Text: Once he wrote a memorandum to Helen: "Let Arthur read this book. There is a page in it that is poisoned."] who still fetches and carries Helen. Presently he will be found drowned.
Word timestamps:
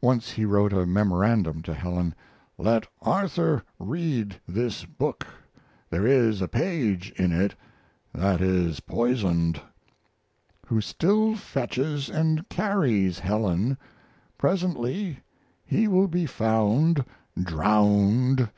Once 0.00 0.32
he 0.32 0.44
wrote 0.44 0.72
a 0.72 0.84
memorandum 0.84 1.62
to 1.62 1.72
Helen: 1.72 2.12
"Let 2.58 2.88
Arthur 3.00 3.62
read 3.78 4.40
this 4.44 4.84
book. 4.84 5.24
There 5.88 6.04
is 6.04 6.42
a 6.42 6.48
page 6.48 7.12
in 7.12 7.30
it 7.30 7.54
that 8.12 8.40
is 8.40 8.80
poisoned."] 8.80 9.60
who 10.66 10.80
still 10.80 11.36
fetches 11.36 12.08
and 12.10 12.48
carries 12.48 13.20
Helen. 13.20 13.78
Presently 14.36 15.20
he 15.64 15.86
will 15.86 16.08
be 16.08 16.26
found 16.26 17.04
drowned. 17.40 18.50